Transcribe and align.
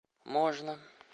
можно 0.25 0.77